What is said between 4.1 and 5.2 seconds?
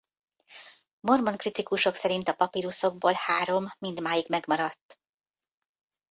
megmaradt.